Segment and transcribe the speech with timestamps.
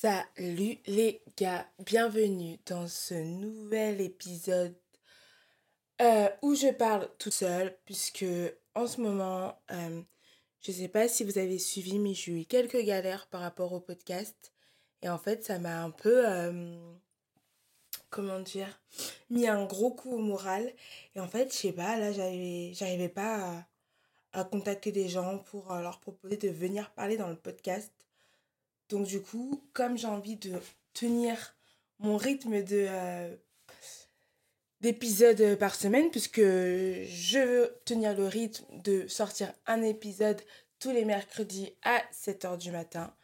[0.00, 4.74] Salut les gars, bienvenue dans ce nouvel épisode
[6.00, 8.24] euh, où je parle toute seule puisque
[8.74, 10.00] en ce moment, euh,
[10.62, 13.80] je sais pas si vous avez suivi mais j'ai eu quelques galères par rapport au
[13.80, 14.54] podcast.
[15.02, 16.78] Et en fait ça m'a un peu, euh,
[18.08, 18.80] comment dire,
[19.28, 20.72] mis un gros coup au moral.
[21.14, 23.66] Et en fait je sais pas, là j'arrivais pas
[24.32, 27.92] à contacter des gens pour leur proposer de venir parler dans le podcast
[28.90, 30.52] donc du coup, comme j'ai envie de
[30.92, 31.56] tenir
[32.00, 33.34] mon rythme de euh,
[34.80, 40.40] d'épisodes par semaine, puisque je veux tenir le rythme de sortir un épisode
[40.80, 43.14] tous les mercredis à 7h du matin.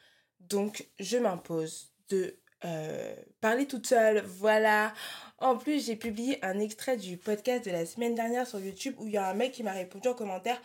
[0.40, 4.92] Donc je m'impose de euh, parler toute seule, voilà.
[5.38, 9.06] En plus, j'ai publié un extrait du podcast de la semaine dernière sur YouTube où
[9.06, 10.60] il y a un mec qui m'a répondu en commentaire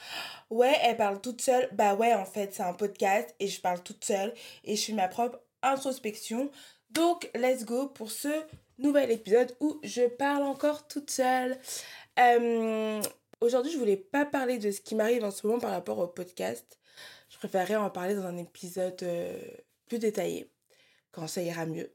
[0.50, 1.70] Ouais, elle parle toute seule.
[1.74, 4.34] Bah ouais, en fait, c'est un podcast et je parle toute seule
[4.64, 6.50] et je fais ma propre introspection.
[6.92, 8.30] Donc, let's go pour ce
[8.80, 11.58] nouvel épisode où je parle encore toute seule.
[12.20, 13.02] Euh,
[13.42, 16.08] aujourd'hui, je voulais pas parler de ce qui m'arrive en ce moment par rapport au
[16.08, 16.80] podcast.
[17.30, 19.40] Je préférerais en parler dans un épisode euh,
[19.88, 20.50] plus détaillé
[21.12, 21.92] quand ça ira mieux.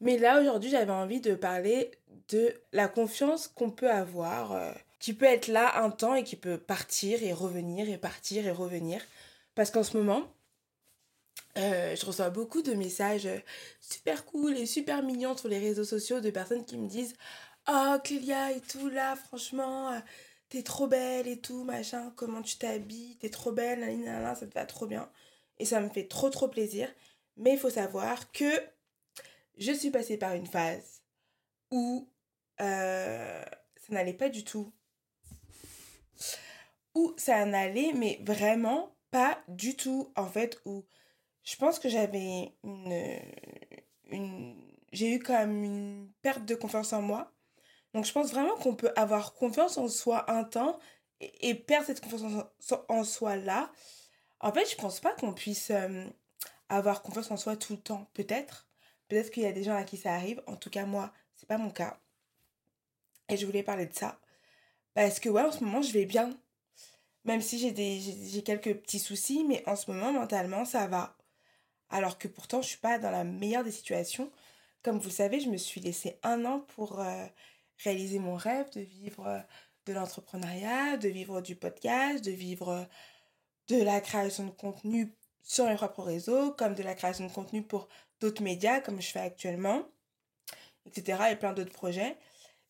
[0.00, 1.90] Mais là, aujourd'hui, j'avais envie de parler
[2.28, 6.36] de la confiance qu'on peut avoir, euh, qui peut être là un temps et qui
[6.36, 9.00] peut partir et revenir et partir et revenir.
[9.54, 10.24] Parce qu'en ce moment,
[11.56, 13.28] euh, je reçois beaucoup de messages
[13.80, 17.14] super cool et super mignons sur les réseaux sociaux de personnes qui me disent
[17.68, 19.98] Oh, Clélia et tout, là, franchement, euh,
[20.48, 23.80] t'es trop belle et tout, machin, comment tu t'habilles, t'es trop belle,
[24.36, 25.10] ça te va trop bien.
[25.58, 26.88] Et ça me fait trop, trop plaisir.
[27.36, 28.50] Mais il faut savoir que
[29.58, 31.02] je suis passée par une phase
[31.70, 32.08] où
[32.60, 33.42] euh,
[33.76, 34.72] ça n'allait pas du tout.
[36.94, 40.12] Où ça n'allait, mais vraiment pas du tout.
[40.16, 40.86] En fait, où
[41.42, 43.20] je pense que j'avais une,
[44.10, 47.32] une j'ai eu quand même une perte de confiance en moi.
[47.94, 50.78] Donc je pense vraiment qu'on peut avoir confiance en soi un temps
[51.20, 52.44] et, perdre cette confiance
[52.88, 53.70] en, soi là.
[54.40, 56.04] En fait, je pense pas qu'on puisse euh,
[56.68, 58.08] avoir confiance en soi tout le temps.
[58.14, 58.66] Peut-être.
[59.08, 60.42] Peut-être qu'il y a des gens à qui ça arrive.
[60.46, 61.98] En tout cas, moi, c'est pas mon cas.
[63.28, 64.20] Et je voulais parler de ça.
[64.94, 66.36] Parce que, ouais, en ce moment, je vais bien.
[67.24, 71.16] Même si j'ai, j'ai, quelques petits soucis, mais en ce moment, mentalement, ça va.
[71.90, 74.30] Alors que pourtant, je suis pas dans la meilleure des situations.
[74.82, 77.26] Comme vous le savez, je me suis laissé un an pour euh,
[77.84, 79.40] réaliser mon rêve de vivre euh,
[79.86, 82.84] de l'entrepreneuriat, de vivre du podcast, de vivre euh,
[83.68, 85.12] de la création de contenu
[85.46, 87.88] sur mes propres réseaux, comme de la création de contenu pour
[88.20, 89.84] d'autres médias, comme je fais actuellement,
[90.84, 91.22] etc.
[91.30, 92.18] et plein d'autres projets.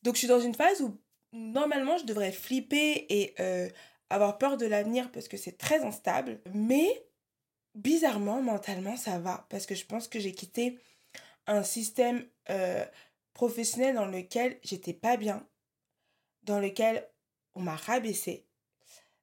[0.02, 1.00] Donc je suis dans une phase où
[1.32, 3.68] normalement je devrais flipper et euh,
[4.10, 6.38] avoir peur de l'avenir parce que c'est très instable.
[6.52, 7.06] Mais
[7.74, 9.46] bizarrement, mentalement, ça va.
[9.48, 10.78] Parce que je pense que j'ai quitté
[11.46, 12.84] un système euh,
[13.32, 15.46] professionnel dans lequel j'étais pas bien,
[16.42, 17.08] dans lequel
[17.54, 18.46] on m'a rabaissé,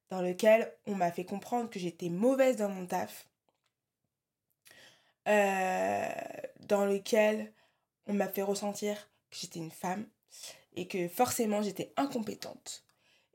[0.08, 3.28] dans lequel on m'a fait comprendre que j'étais mauvaise dans mon taf,
[5.28, 6.08] euh,
[6.60, 7.52] dans lequel
[8.06, 8.96] on m'a fait ressentir
[9.30, 10.06] que j'étais une femme
[10.74, 12.84] et que forcément j'étais incompétente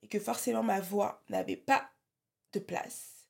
[0.03, 1.89] et que forcément ma voix n'avait pas
[2.53, 3.29] de place.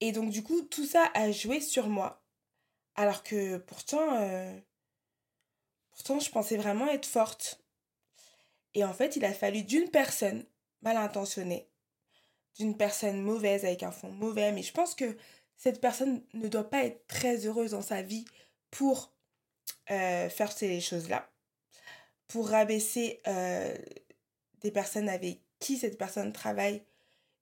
[0.00, 2.22] Et donc du coup, tout ça a joué sur moi.
[2.94, 4.58] Alors que pourtant, euh,
[5.90, 7.62] pourtant je pensais vraiment être forte.
[8.74, 10.44] Et en fait, il a fallu d'une personne
[10.82, 11.68] mal intentionnée,
[12.56, 15.16] d'une personne mauvaise avec un fond mauvais, mais je pense que
[15.58, 18.24] cette personne ne doit pas être très heureuse dans sa vie
[18.70, 19.12] pour
[19.90, 21.28] euh, faire ces choses-là,
[22.28, 23.76] pour rabaisser euh,
[24.60, 26.82] des personnes avec qui cette personne travaille.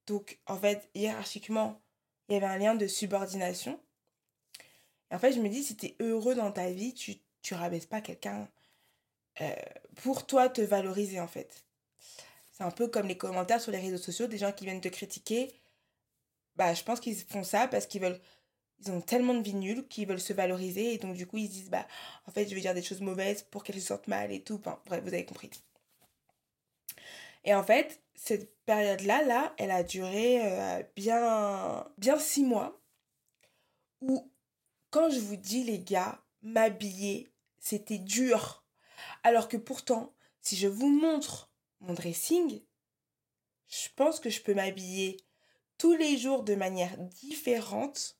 [0.07, 1.81] Donc, en fait, hiérarchiquement,
[2.29, 3.79] il y avait un lien de subordination.
[5.11, 7.21] Et en fait, je me dis, si tu es heureux dans ta vie, tu
[7.53, 8.49] ne rabaisses pas quelqu'un
[9.43, 9.55] euh,
[9.97, 11.65] pour toi te valoriser, en fait.
[12.53, 14.89] C'est un peu comme les commentaires sur les réseaux sociaux, des gens qui viennent te
[14.89, 15.53] critiquer
[16.57, 18.21] bah, je pense qu'ils font ça parce qu'ils veulent
[18.81, 21.49] ils ont tellement de vie nulle qu'ils veulent se valoriser et donc du coup ils
[21.49, 21.87] se disent bah
[22.27, 24.59] en fait je vais dire des choses mauvaises pour qu'elles se sentent mal et tout.
[24.59, 25.51] Bref vous avez compris.
[27.45, 32.81] Et en fait cette période là là elle a duré euh, bien bien six mois
[34.01, 34.31] où
[34.91, 38.65] quand je vous dis les gars m'habiller c'était dur.
[39.23, 41.51] Alors que pourtant si je vous montre
[41.81, 42.61] mon dressing
[43.69, 45.17] je pense que je peux m'habiller
[45.79, 48.17] tous les jours de manière différente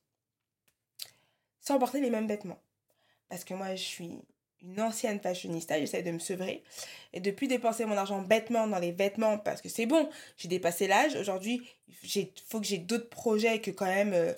[1.61, 2.61] sans porter les mêmes vêtements.
[3.29, 4.19] Parce que moi, je suis
[4.63, 6.63] une ancienne fashionista, j'essaie de me sevrer.
[7.13, 10.87] Et depuis dépenser mon argent bêtement dans les vêtements, parce que c'est bon, j'ai dépassé
[10.87, 11.17] l'âge.
[11.17, 11.63] Aujourd'hui,
[12.05, 14.13] il faut que j'ai d'autres projets que quand même...
[14.13, 14.33] Euh,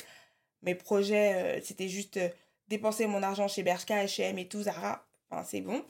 [0.62, 2.28] mes projets, euh, c'était juste euh,
[2.68, 5.06] dépenser mon argent chez Bershka, H&M et tout, Zara.
[5.30, 5.84] Enfin, c'est bon.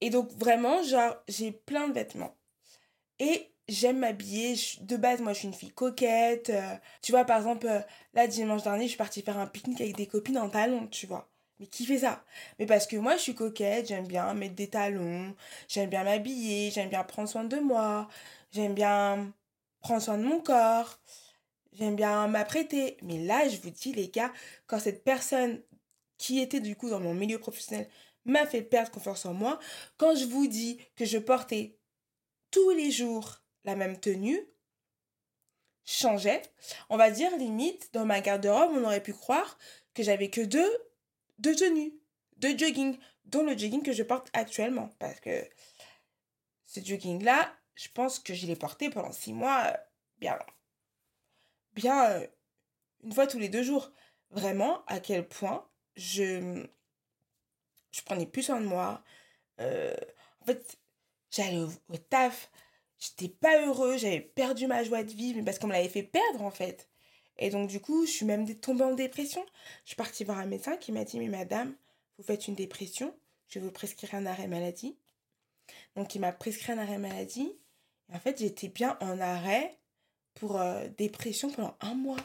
[0.00, 0.80] Et donc, vraiment,
[1.28, 2.34] j'ai plein de vêtements.
[3.18, 4.56] Et j'aime m'habiller.
[4.80, 6.50] De base, moi, je suis une fille coquette.
[6.50, 7.80] Euh, tu vois, par exemple, euh,
[8.14, 11.06] là, dimanche dernier, je suis partie faire un pique-nique avec des copines en talons, tu
[11.06, 11.28] vois.
[11.60, 12.24] Mais qui fait ça?
[12.58, 15.34] Mais parce que moi, je suis coquette, j'aime bien mettre des talons,
[15.68, 18.08] j'aime bien m'habiller, j'aime bien prendre soin de moi,
[18.52, 19.32] j'aime bien
[19.80, 21.00] prendre soin de mon corps,
[21.72, 22.96] j'aime bien m'apprêter.
[23.02, 24.32] Mais là, je vous dis, les gars,
[24.66, 25.60] quand cette personne
[26.16, 27.88] qui était du coup dans mon milieu professionnel
[28.24, 29.58] m'a fait perdre confiance en moi,
[29.96, 31.76] quand je vous dis que je portais
[32.50, 34.40] tous les jours la même tenue,
[35.84, 36.42] changeait,
[36.90, 39.58] on va dire limite, dans ma garde-robe, on aurait pu croire
[39.94, 40.70] que j'avais que deux
[41.38, 41.94] de tenue,
[42.36, 44.90] de jogging, dont le jogging que je porte actuellement.
[44.98, 45.48] Parce que
[46.66, 49.76] ce jogging-là, je pense que je l'ai porté pendant six mois, euh,
[50.18, 50.38] bien,
[51.72, 52.26] bien euh,
[53.02, 53.92] une fois tous les deux jours.
[54.30, 55.66] Vraiment, à quel point
[55.96, 56.66] je,
[57.92, 59.02] je prenais plus soin de moi.
[59.60, 59.96] Euh,
[60.42, 60.78] en fait,
[61.30, 62.50] j'allais au taf,
[62.98, 66.02] j'étais pas heureux, j'avais perdu ma joie de vivre, mais parce qu'on me l'avait fait
[66.02, 66.88] perdre en fait.
[67.38, 69.44] Et donc, du coup, je suis même tombée en dépression.
[69.84, 71.74] Je suis partie voir un médecin qui m'a dit Mais madame,
[72.18, 73.14] vous faites une dépression,
[73.48, 74.98] je vais vous prescrire un arrêt maladie.
[75.94, 77.52] Donc, il m'a prescrit un arrêt maladie.
[78.10, 79.78] Et en fait, j'étais bien en arrêt
[80.34, 82.20] pour euh, dépression pendant un mois.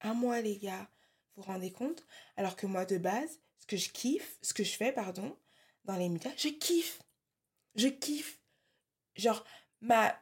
[0.00, 0.88] Un mois, les gars.
[1.34, 2.04] Vous vous rendez compte?
[2.36, 5.36] Alors que moi, de base, ce que je kiffe, ce que je fais, pardon,
[5.84, 7.00] dans les médias, je kiffe.
[7.74, 8.40] Je kiffe.
[9.16, 9.44] Genre,
[9.80, 10.14] ma,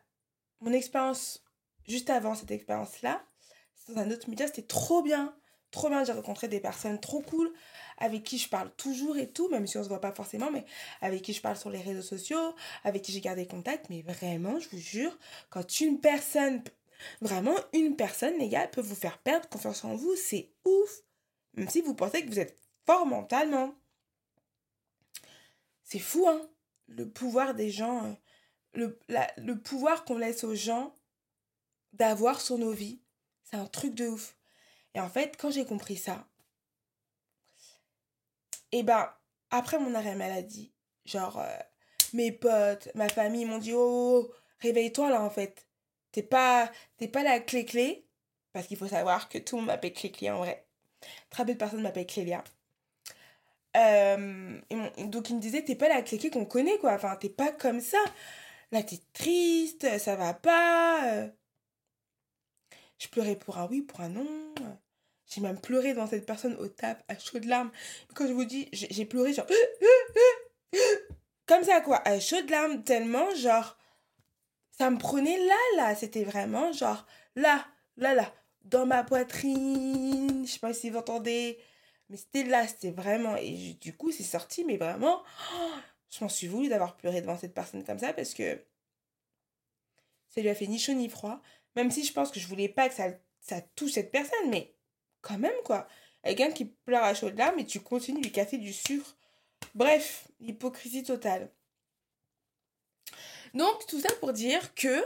[0.60, 1.44] mon expérience
[1.86, 3.24] juste avant cette expérience-là,
[3.88, 5.36] dans un autre média, c'était trop bien.
[5.70, 7.52] Trop bien, j'ai rencontré des personnes trop cool
[7.98, 10.64] avec qui je parle toujours et tout, même si on se voit pas forcément, mais
[11.00, 12.54] avec qui je parle sur les réseaux sociaux,
[12.84, 13.90] avec qui j'ai gardé contact.
[13.90, 15.18] Mais vraiment, je vous jure,
[15.50, 16.62] quand une personne,
[17.20, 21.02] vraiment une personne, les peut vous faire perdre confiance en vous, c'est ouf.
[21.54, 22.56] Même si vous pensez que vous êtes
[22.86, 23.74] fort mentalement.
[25.82, 26.48] C'est fou, hein.
[26.86, 28.16] Le pouvoir des gens,
[28.74, 30.94] le, pouvoir qu'on laisse aux gens
[31.92, 33.00] d'avoir sur nos vies
[33.44, 34.36] c'est un truc de ouf.
[34.94, 36.26] Et en fait, quand j'ai compris ça,
[38.72, 39.08] et eh ben,
[39.50, 40.72] après mon arrêt maladie,
[41.04, 41.58] genre, euh,
[42.12, 45.68] mes potes, ma famille m'ont dit oh, réveille-toi là en fait.
[46.10, 46.70] T'es pas,
[47.12, 48.06] pas la clé-clé.
[48.52, 50.64] Parce qu'il faut savoir que tout le monde m'appelle clé-clé en vrai.
[51.30, 52.42] Très peu de personnes m'appellent Clélia.
[53.76, 56.92] Euh, et donc il me disait t'es pas la clé-clé qu'on connaît quoi.
[56.92, 57.98] Enfin, t'es pas comme ça.
[58.74, 61.06] Là, t'es triste, ça va pas.
[61.06, 61.28] Euh.
[62.98, 64.26] Je pleurais pour un oui, pour un non.
[65.26, 67.70] J'ai même pleuré devant cette personne au tap, à chaudes larmes.
[68.16, 69.46] Quand je vous dis, j'ai pleuré genre...
[71.46, 73.78] Comme ça, quoi, à chaudes larmes, tellement, genre...
[74.72, 75.94] Ça me prenait là, là.
[75.94, 77.06] C'était vraiment, genre,
[77.36, 77.64] là,
[77.96, 78.34] là, là,
[78.64, 80.44] dans ma poitrine.
[80.44, 81.60] Je sais pas si vous entendez.
[82.08, 83.36] Mais c'était là, c'était vraiment...
[83.36, 85.22] Et du coup, c'est sorti, mais vraiment...
[86.10, 88.62] je m'en suis voulu d'avoir pleuré devant cette personne comme ça parce que
[90.28, 91.40] ça lui a fait ni chaud ni froid.
[91.76, 94.74] Même si je pense que je voulais pas que ça, touche cette personne, mais
[95.20, 95.86] quand même, quoi.
[96.22, 99.16] Quelqu'un qui pleure à chaudes larmes et tu continues lui casser du sucre.
[99.74, 101.50] Bref, l'hypocrisie totale.
[103.54, 105.04] Donc, tout ça pour dire que,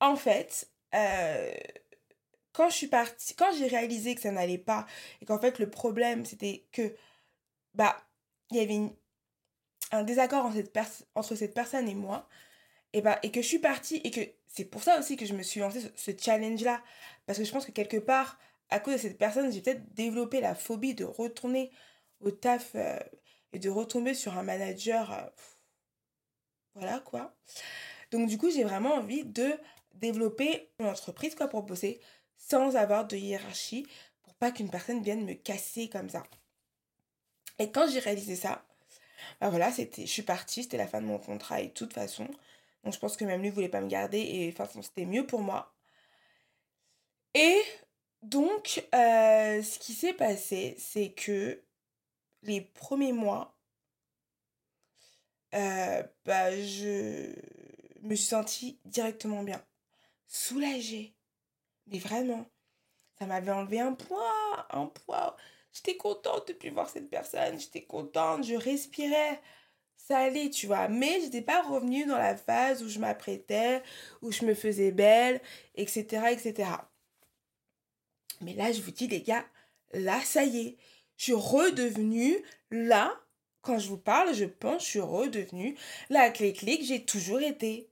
[0.00, 1.54] en fait, euh,
[2.52, 4.86] quand je suis partie, quand j'ai réalisé que ça n'allait pas,
[5.20, 6.94] et qu'en fait, le problème, c'était que,
[7.74, 7.96] bah,
[8.50, 8.94] il y avait
[9.92, 10.46] un désaccord
[11.14, 12.28] entre cette, personne et moi,
[12.92, 15.34] et, bah, et que je suis partie, et que c'est pour ça aussi que je
[15.34, 16.82] me suis lancée ce, challenge-là.
[17.26, 18.38] Parce que je pense que quelque part,
[18.70, 21.70] à cause de cette personne, j'ai peut-être développé la phobie de retourner
[22.20, 22.98] au taf euh,
[23.52, 25.12] et de retomber sur un manager.
[25.12, 25.22] Euh,
[26.74, 27.34] voilà quoi.
[28.10, 29.52] Donc du coup, j'ai vraiment envie de
[29.94, 31.66] développer une entreprise quoi, pour
[32.36, 33.86] sans avoir de hiérarchie
[34.22, 36.22] pour pas qu'une personne vienne me casser comme ça.
[37.58, 38.64] Et quand j'ai réalisé ça,
[39.40, 41.92] bah voilà, c'était, je suis partie, c'était la fin de mon contrat et de toute
[41.92, 42.26] façon.
[42.84, 45.40] Donc je pense que même lui voulait pas me garder et de c'était mieux pour
[45.42, 45.72] moi.
[47.34, 47.60] Et
[48.22, 51.62] donc euh, ce qui s'est passé, c'est que
[52.42, 53.56] les premiers mois,
[55.54, 57.32] euh, bah, je
[58.02, 59.62] me suis sentie directement bien.
[60.26, 61.14] Soulagée.
[61.86, 62.46] Mais vraiment,
[63.18, 65.36] ça m'avait enlevé un poids, un poids.
[65.72, 69.40] J'étais contente de plus voir cette personne, j'étais contente, je respirais
[70.06, 70.88] ça allait, tu vois.
[70.88, 73.82] Mais j'étais pas revenue dans la phase où je m'apprêtais,
[74.20, 75.40] où je me faisais belle,
[75.74, 76.70] etc., etc.
[78.40, 79.46] Mais là, je vous dis, les gars,
[79.92, 80.76] là, ça y est.
[81.16, 83.14] Je suis redevenue, là,
[83.60, 85.78] quand je vous parle, je pense, je suis redevenue
[86.10, 87.88] la clé-clé que j'ai toujours été.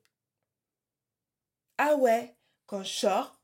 [1.79, 2.35] Ah ouais,
[2.67, 3.41] quand je sors,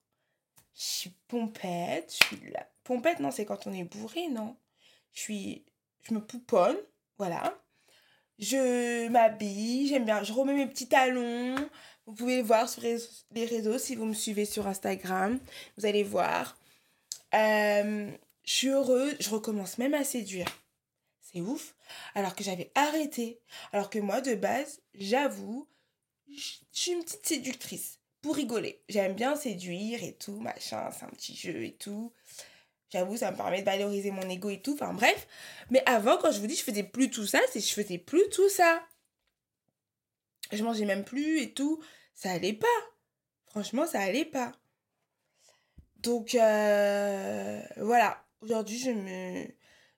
[0.74, 4.56] je suis pompette, je suis là, pompette, non, c'est quand on est bourré, non.
[5.12, 5.64] Je suis.
[6.02, 6.76] Je me pouponne,
[7.18, 7.58] voilà.
[8.38, 11.56] Je m'habille, j'aime bien, je remets mes petits talons.
[12.06, 15.40] Vous pouvez le voir sur les réseaux si vous me suivez sur Instagram.
[15.76, 16.56] Vous allez voir.
[17.34, 18.10] Euh,
[18.44, 20.46] je suis heureuse, je recommence même à séduire.
[21.20, 21.74] C'est ouf.
[22.14, 23.40] Alors que j'avais arrêté.
[23.72, 25.66] Alors que moi, de base, j'avoue,
[26.28, 27.98] je suis une petite séductrice.
[28.22, 28.82] Pour rigoler.
[28.88, 32.12] J'aime bien séduire et tout, machin, c'est un petit jeu et tout.
[32.96, 34.72] J'avoue, ça me permet de valoriser mon ego et tout.
[34.72, 35.26] Enfin bref.
[35.70, 38.26] Mais avant, quand je vous dis je faisais plus tout ça, c'est je faisais plus
[38.30, 38.82] tout ça.
[40.50, 41.82] Je mangeais même plus et tout.
[42.14, 42.66] Ça allait pas.
[43.48, 44.52] Franchement, ça allait pas.
[45.98, 48.24] Donc euh, voilà.
[48.40, 49.44] Aujourd'hui, je me,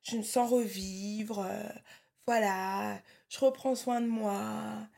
[0.02, 1.46] je me sens revivre.
[1.48, 1.68] Euh,
[2.26, 3.00] voilà.
[3.28, 4.88] Je reprends soin de moi.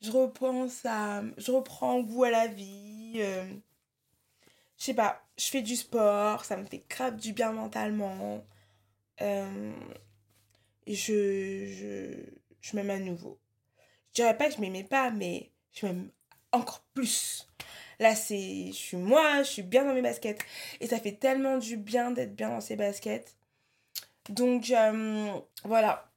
[0.00, 1.22] Je repense à.
[1.36, 3.16] Je reprends goût à la vie.
[3.16, 3.44] Euh,
[4.82, 8.44] je sais pas, je fais du sport, ça me fait grave du bien mentalement.
[9.20, 9.72] Euh,
[10.86, 12.16] et je, je,
[12.60, 13.38] je m'aime à nouveau.
[14.08, 16.10] Je dirais pas que je m'aimais pas, mais je m'aime
[16.50, 17.46] encore plus.
[18.00, 18.66] Là, c'est.
[18.66, 20.44] Je suis moi, je suis bien dans mes baskets.
[20.80, 23.36] Et ça fait tellement du bien d'être bien dans ces baskets.
[24.30, 25.30] Donc, euh,
[25.62, 26.10] voilà.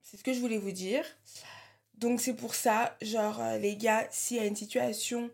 [0.00, 1.04] C'est ce que je voulais vous dire.
[1.94, 5.28] Donc, c'est pour ça, genre, euh, les gars, s'il y a une situation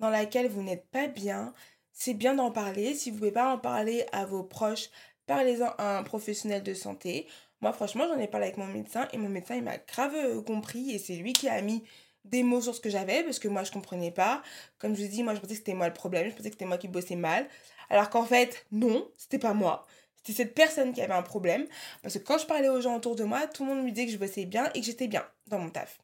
[0.00, 1.54] dans laquelle vous n'êtes pas bien,
[2.02, 2.94] c'est bien d'en parler.
[2.94, 4.90] Si vous ne pouvez pas en parler à vos proches,
[5.26, 7.28] parlez-en à un professionnel de santé.
[7.60, 10.42] Moi, franchement, j'en ai parlé avec mon médecin et mon médecin, il m'a grave euh,
[10.42, 11.84] compris et c'est lui qui a mis
[12.24, 14.42] des mots sur ce que j'avais parce que moi, je comprenais pas.
[14.80, 16.28] Comme je vous dis, moi, je pensais que c'était moi le problème.
[16.28, 17.46] Je pensais que c'était moi qui bossais mal.
[17.88, 19.86] Alors qu'en fait, non, c'était pas moi.
[20.16, 21.68] C'était cette personne qui avait un problème.
[22.02, 24.06] Parce que quand je parlais aux gens autour de moi, tout le monde me disait
[24.06, 26.00] que je bossais bien et que j'étais bien dans mon taf.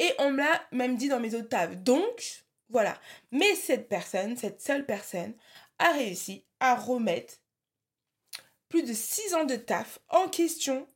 [0.00, 1.78] Et on me l'a même dit dans mes autres tafs.
[1.78, 2.98] Donc, voilà.
[3.32, 5.34] Mais cette personne, cette seule personne,
[5.78, 7.34] a réussi à remettre
[8.68, 10.86] plus de 6 ans de taf en question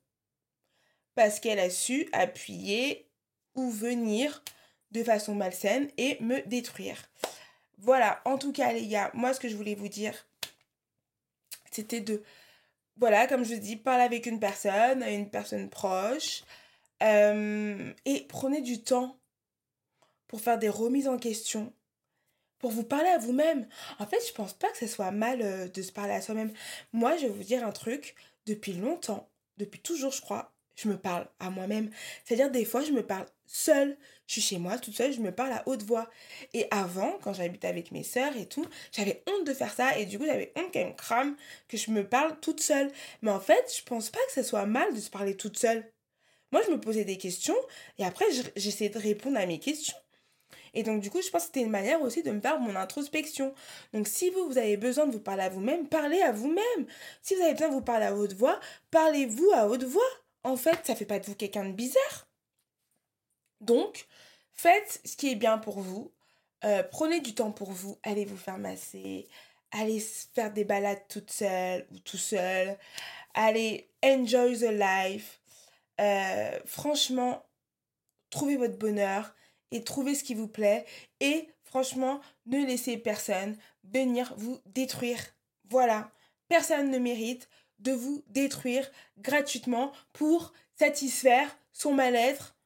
[1.14, 3.08] parce qu'elle a su appuyer
[3.54, 4.42] ou venir
[4.90, 7.10] de façon malsaine et me détruire.
[7.78, 10.26] Voilà, en tout cas les gars, moi ce que je voulais vous dire,
[11.70, 12.22] c'était de,
[12.96, 16.44] voilà, comme je dis, parler avec une personne, une personne proche,
[17.02, 19.18] euh, et prenez du temps
[20.32, 21.74] pour faire des remises en question,
[22.58, 23.68] pour vous parler à vous-même.
[23.98, 26.54] En fait, je pense pas que ce soit mal euh, de se parler à soi-même.
[26.94, 28.14] Moi, je vais vous dire un truc,
[28.46, 31.90] depuis longtemps, depuis toujours, je crois, je me parle à moi-même.
[32.24, 33.98] C'est-à-dire, des fois, je me parle seule.
[34.26, 36.08] Je suis chez moi, toute seule, je me parle à haute voix.
[36.54, 39.98] Et avant, quand j'habitais avec mes sœurs et tout, j'avais honte de faire ça.
[39.98, 41.36] Et du coup, j'avais honte qu'elle me
[41.68, 42.90] que je me parle toute seule.
[43.20, 45.92] Mais en fait, je pense pas que ce soit mal de se parler toute seule.
[46.52, 47.56] Moi, je me posais des questions
[47.98, 48.24] et après,
[48.56, 49.96] j'essayais de répondre à mes questions.
[50.74, 52.76] Et donc, du coup, je pense que c'était une manière aussi de me faire mon
[52.76, 53.54] introspection.
[53.92, 56.86] Donc, si vous, vous avez besoin de vous parler à vous-même, parlez à vous-même.
[57.22, 58.58] Si vous avez besoin de vous parler à haute voix,
[58.90, 60.02] parlez-vous à haute voix.
[60.44, 62.28] En fait, ça fait pas de vous quelqu'un de bizarre.
[63.60, 64.06] Donc,
[64.54, 66.12] faites ce qui est bien pour vous.
[66.64, 67.98] Euh, prenez du temps pour vous.
[68.02, 69.28] Allez vous faire masser.
[69.72, 72.78] Allez faire des balades toute seule ou tout seul.
[73.34, 75.40] Allez enjoy the life.
[76.00, 77.44] Euh, franchement,
[78.30, 79.34] trouvez votre bonheur
[79.72, 80.86] et trouvez ce qui vous plaît.
[81.20, 85.18] Et franchement, ne laissez personne venir vous détruire.
[85.68, 86.12] Voilà,
[86.48, 87.48] personne ne mérite
[87.78, 88.88] de vous détruire
[89.18, 92.56] gratuitement pour satisfaire son mal-être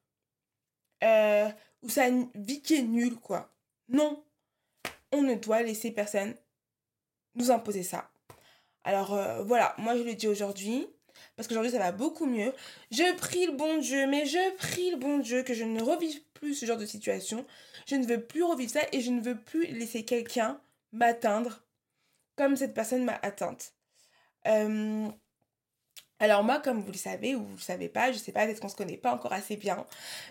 [1.05, 1.49] euh,
[1.83, 3.55] ou sa vie qui est nulle, quoi.
[3.89, 4.25] Non,
[5.13, 6.35] on ne doit laisser personne
[7.35, 8.11] nous imposer ça.
[8.85, 10.87] Alors euh, voilà, moi je le dis aujourd'hui,
[11.37, 12.52] parce qu'aujourd'hui ça va beaucoup mieux.
[12.90, 16.21] Je prie le bon Dieu, mais je prie le bon Dieu que je ne revive
[16.35, 17.45] plus ce genre de situation.
[17.87, 20.61] Je ne veux plus revivre ça et je ne veux plus laisser quelqu'un
[20.93, 21.62] m'atteindre
[22.37, 23.75] comme cette personne m'a atteinte.
[24.47, 25.09] Euh,
[26.19, 28.61] alors moi, comme vous le savez ou vous le savez pas, je sais pas, peut-être
[28.61, 29.87] qu'on se connaît pas encore assez bien,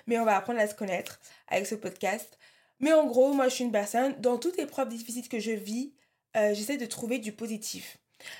[0.07, 2.39] mais on va apprendre à se connaître avec ce podcast.
[2.79, 5.51] Mais en gros, moi je suis une personne, dans toutes les preuves difficiles que je
[5.51, 5.93] vis,
[6.35, 7.97] euh, j'essaie de trouver du positif.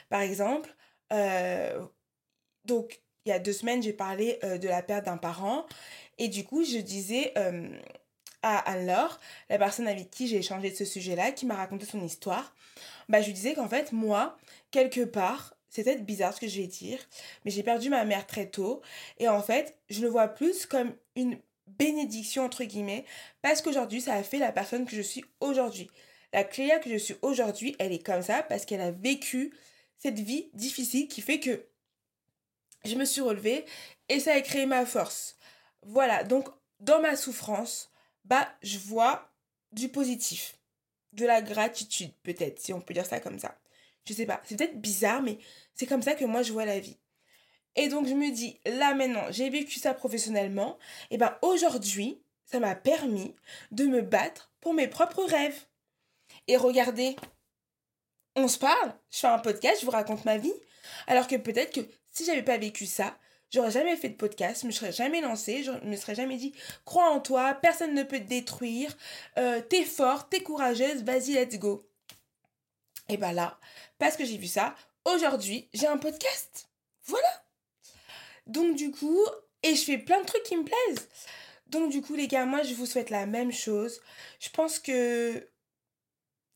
[0.10, 0.76] Par exemple,
[1.14, 1.86] euh,
[2.66, 5.66] donc il y a deux semaines, j'ai parlé de la perte d'un parent
[6.18, 7.34] et du coup, je disais
[8.44, 9.20] à Anne-Laure,
[9.50, 12.54] la personne avec qui j'ai échangé de ce sujet-là, qui m'a raconté son histoire,
[13.10, 14.38] bah, je lui disais qu'en fait, moi,
[14.70, 17.00] quelque part, c'est peut-être bizarre ce que je vais dire,
[17.44, 18.82] mais j'ai perdu ma mère très tôt.
[19.18, 23.06] Et en fait, je le vois plus comme une bénédiction, entre guillemets,
[23.42, 25.90] parce qu'aujourd'hui, ça a fait la personne que je suis aujourd'hui.
[26.32, 29.54] La Cléa que je suis aujourd'hui, elle est comme ça parce qu'elle a vécu
[29.98, 31.66] cette vie difficile qui fait que
[32.86, 33.66] je me suis relevée
[34.10, 35.38] et ça a créé ma force.
[35.84, 36.48] Voilà, donc
[36.80, 37.92] dans ma souffrance,
[38.24, 39.32] bah je vois
[39.72, 40.58] du positif,
[41.14, 43.58] de la gratitude peut-être, si on peut dire ça comme ça.
[44.08, 45.40] Je sais pas, c'est peut-être bizarre, mais
[45.74, 46.98] c'est comme ça que moi je vois la vie.
[47.76, 50.78] Et donc je me dis, là maintenant, j'ai vécu ça professionnellement,
[51.12, 53.36] et ben aujourd'hui, ça m'a permis
[53.72, 55.66] de me battre pour mes propres rêves.
[56.48, 57.16] Et regardez,
[58.36, 60.54] on se parle, je fais un podcast, je vous raconte ma vie.
[61.08, 61.82] Alors que peut-être que
[62.16, 63.18] si j'avais pas vécu ça,
[63.52, 66.54] j'aurais jamais fait de podcast, je me serais jamais lancée, je me serais jamais dit
[66.86, 68.96] crois en toi, personne ne peut te détruire,
[69.38, 71.88] euh, t'es forte, t'es courageuse, vas-y, let's go.
[73.10, 73.60] Et ben là,
[74.00, 76.70] parce que j'ai vu ça, aujourd'hui, j'ai un podcast.
[77.04, 77.46] Voilà.
[78.48, 79.22] Donc du coup,
[79.62, 81.10] et je fais plein de trucs qui me plaisent.
[81.68, 84.00] Donc du coup, les gars, moi, je vous souhaite la même chose.
[84.40, 85.50] Je pense que...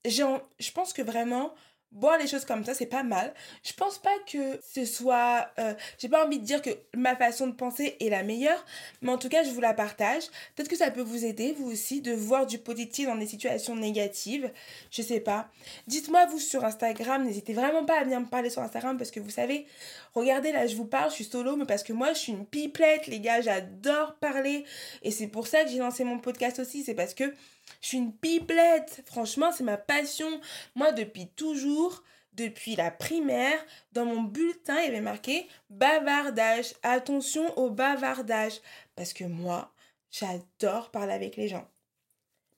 [0.05, 1.53] Je pense que vraiment,
[1.91, 3.33] boire les choses comme ça, c'est pas mal.
[3.63, 5.49] Je pense pas que ce soit.
[5.59, 8.63] Euh, j'ai pas envie de dire que ma façon de penser est la meilleure,
[9.01, 10.23] mais en tout cas, je vous la partage.
[10.55, 13.75] Peut-être que ça peut vous aider, vous aussi, de voir du positif dans des situations
[13.75, 14.51] négatives.
[14.91, 15.49] Je sais pas.
[15.87, 19.19] Dites-moi, vous, sur Instagram, n'hésitez vraiment pas à venir me parler sur Instagram parce que
[19.19, 19.65] vous savez,
[20.13, 22.45] regardez, là, je vous parle, je suis solo, mais parce que moi, je suis une
[22.45, 24.63] pipelette, les gars, j'adore parler.
[25.01, 26.83] Et c'est pour ça que j'ai lancé mon podcast aussi.
[26.83, 27.33] C'est parce que
[27.81, 29.03] je suis une pipelette.
[29.05, 30.39] Franchement, c'est ma passion.
[30.75, 33.59] Moi, depuis toujours, depuis la primaire,
[33.91, 36.73] dans mon bulletin, il y avait marqué bavardage.
[36.83, 38.59] Attention au bavardage.
[38.95, 39.71] Parce que moi,
[40.11, 41.67] j'adore parler avec les gens.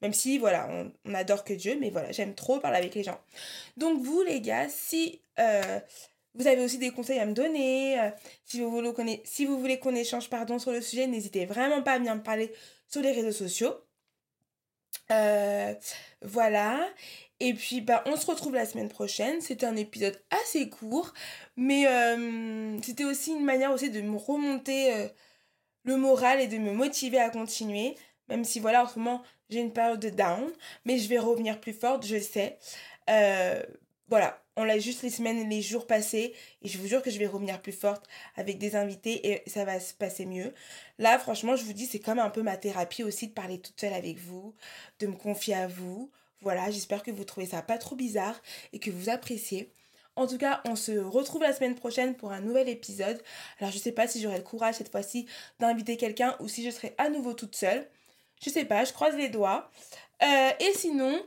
[0.01, 0.67] Même si, voilà,
[1.05, 3.19] on, adore que Dieu, mais voilà, j'aime trop parler avec les gens.
[3.77, 5.79] Donc, vous, les gars, si euh,
[6.33, 8.09] vous avez aussi des conseils à me donner, euh,
[8.45, 11.99] si, vous voulez si voulez qu'on échange pardon, sur le sujet, n'hésitez vraiment pas à
[11.99, 12.51] venir me parler
[12.87, 13.75] sur les réseaux sociaux.
[15.11, 15.73] Euh,
[16.21, 16.87] voilà.
[17.39, 19.41] Et puis, bah, on se retrouve la semaine prochaine.
[19.41, 21.13] C'était un épisode assez court,
[21.57, 25.07] mais euh, c'était aussi une manière aussi de me remonter euh,
[25.83, 27.95] le moral et de me motiver à continuer.
[28.29, 30.51] Même si, voilà, en ce moment, j'ai une période de down,
[30.85, 32.57] mais je vais revenir plus forte, je sais.
[34.11, 37.17] Voilà, on l'a juste les semaines, les jours passés, et je vous jure que je
[37.17, 40.53] vais revenir plus forte avec des invités et ça va se passer mieux.
[40.99, 43.79] Là, franchement, je vous dis, c'est comme un peu ma thérapie aussi de parler toute
[43.79, 44.53] seule avec vous,
[44.99, 46.11] de me confier à vous.
[46.41, 48.35] Voilà, j'espère que vous trouvez ça pas trop bizarre
[48.73, 49.71] et que vous appréciez.
[50.17, 53.23] En tout cas, on se retrouve la semaine prochaine pour un nouvel épisode.
[53.59, 55.25] Alors, je sais pas si j'aurai le courage cette fois-ci
[55.61, 57.87] d'inviter quelqu'un ou si je serai à nouveau toute seule.
[58.43, 59.71] Je sais pas, je croise les doigts.
[60.21, 61.23] Euh, et sinon,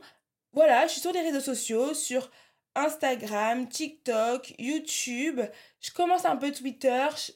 [0.53, 2.29] voilà, je suis sur les réseaux sociaux, sur
[2.75, 5.41] Instagram, TikTok, YouTube.
[5.81, 7.07] Je commence un peu Twitter.
[7.15, 7.31] Je,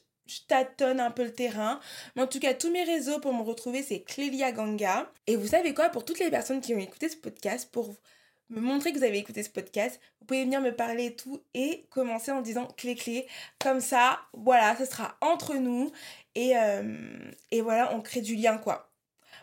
[0.46, 1.80] tâtonne un peu le terrain.
[2.14, 5.10] Mais en tout cas, tous mes réseaux pour me retrouver, c'est Clélia Ganga.
[5.26, 7.96] Et vous savez quoi, pour toutes les personnes qui ont écouté ce podcast, pour
[8.48, 11.42] me montrer que vous avez écouté ce podcast, vous pouvez venir me parler et tout
[11.54, 13.26] et commencer en disant clé clé.
[13.58, 15.90] Comme ça, voilà, ce sera entre nous.
[16.34, 18.89] Et, euh, et voilà, on crée du lien quoi.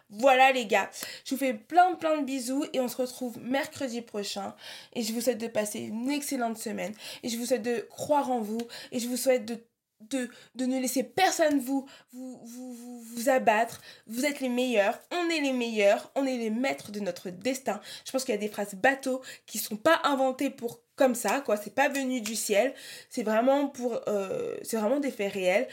[0.10, 0.90] Voilà les gars,
[1.26, 4.56] je vous fais plein plein de bisous et on se retrouve mercredi prochain.
[4.94, 6.94] Et je vous souhaite de passer une excellente semaine.
[7.24, 8.62] Et je vous souhaite de croire en vous.
[8.92, 13.82] Et je vous souhaite de ne laisser personne vous vous, vous, vous, abattre.
[14.06, 17.82] Vous êtes les meilleurs, on est les meilleurs, on est les maîtres de notre destin.
[18.06, 21.42] Je pense qu'il y a des phrases bateaux qui sont pas inventées pour comme ça,
[21.42, 21.58] quoi.
[21.58, 22.74] C'est pas venu du ciel.
[23.10, 23.72] C'est vraiment.
[24.08, 25.68] Euh, c'est vraiment des faits réels.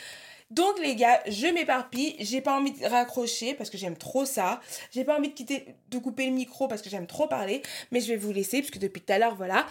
[0.51, 4.61] Donc les gars, je m'éparpille, j'ai pas envie de raccrocher parce que j'aime trop ça.
[4.93, 8.01] J'ai pas envie de quitter de couper le micro parce que j'aime trop parler, mais
[8.01, 9.67] je vais vous laisser parce que depuis tout à l'heure voilà.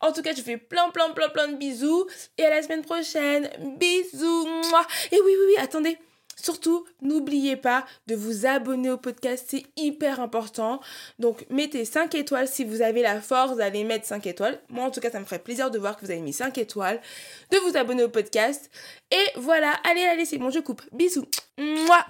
[0.00, 2.82] En tout cas, je fais plein plein plein plein de bisous et à la semaine
[2.82, 3.48] prochaine.
[3.78, 4.46] Bisous.
[5.12, 5.98] Et oui oui oui, attendez.
[6.40, 10.80] Surtout, n'oubliez pas de vous abonner au podcast, c'est hyper important.
[11.18, 14.60] Donc, mettez 5 étoiles si vous avez la force d'aller mettre 5 étoiles.
[14.68, 16.56] Moi, en tout cas, ça me ferait plaisir de voir que vous avez mis 5
[16.58, 17.00] étoiles,
[17.50, 18.70] de vous abonner au podcast.
[19.10, 20.82] Et voilà, allez, allez, c'est bon, je coupe.
[20.92, 21.26] Bisous.
[21.58, 22.06] Mouah